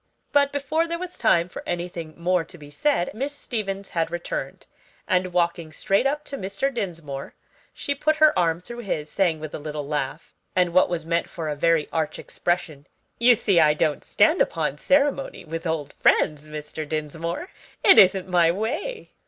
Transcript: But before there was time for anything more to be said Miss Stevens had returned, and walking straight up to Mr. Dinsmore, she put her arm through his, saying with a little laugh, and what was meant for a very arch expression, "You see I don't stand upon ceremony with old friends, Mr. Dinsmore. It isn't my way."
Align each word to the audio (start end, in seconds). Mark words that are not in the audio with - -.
But 0.31 0.51
before 0.51 0.87
there 0.87 0.97
was 0.97 1.15
time 1.15 1.47
for 1.47 1.61
anything 1.67 2.15
more 2.17 2.43
to 2.43 2.57
be 2.57 2.71
said 2.71 3.13
Miss 3.13 3.35
Stevens 3.35 3.91
had 3.91 4.09
returned, 4.09 4.65
and 5.07 5.31
walking 5.31 5.71
straight 5.71 6.07
up 6.07 6.23
to 6.25 6.39
Mr. 6.39 6.73
Dinsmore, 6.73 7.35
she 7.71 7.93
put 7.93 8.15
her 8.15 8.33
arm 8.35 8.61
through 8.61 8.79
his, 8.79 9.11
saying 9.11 9.39
with 9.39 9.53
a 9.53 9.59
little 9.59 9.87
laugh, 9.87 10.33
and 10.55 10.73
what 10.73 10.89
was 10.89 11.05
meant 11.05 11.29
for 11.29 11.49
a 11.49 11.55
very 11.55 11.87
arch 11.93 12.17
expression, 12.17 12.87
"You 13.19 13.35
see 13.35 13.59
I 13.59 13.75
don't 13.75 14.03
stand 14.03 14.41
upon 14.41 14.79
ceremony 14.79 15.45
with 15.45 15.67
old 15.67 15.93
friends, 16.01 16.47
Mr. 16.47 16.89
Dinsmore. 16.89 17.49
It 17.83 17.99
isn't 17.99 18.27
my 18.27 18.49
way." 18.49 19.11